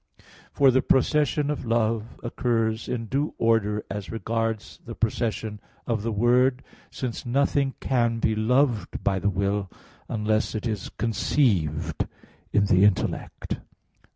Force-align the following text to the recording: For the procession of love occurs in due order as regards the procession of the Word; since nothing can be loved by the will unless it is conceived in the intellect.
For 0.51 0.71
the 0.71 0.81
procession 0.81 1.51
of 1.51 1.63
love 1.63 2.19
occurs 2.23 2.87
in 2.89 3.05
due 3.05 3.35
order 3.37 3.85
as 3.87 4.11
regards 4.11 4.79
the 4.83 4.95
procession 4.95 5.61
of 5.85 6.01
the 6.01 6.11
Word; 6.11 6.63
since 6.89 7.23
nothing 7.23 7.75
can 7.79 8.17
be 8.17 8.33
loved 8.35 9.03
by 9.03 9.19
the 9.19 9.29
will 9.29 9.69
unless 10.09 10.55
it 10.55 10.65
is 10.65 10.89
conceived 10.97 12.07
in 12.51 12.65
the 12.65 12.83
intellect. 12.83 13.59